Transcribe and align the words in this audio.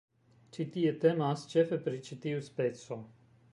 Ĉi 0.55 0.65
tie 0.75 0.93
temas 1.03 1.45
ĉefe 1.53 1.79
pri 1.85 2.01
ĉi 2.09 2.19
tiu 2.27 2.43
speco. 2.51 3.01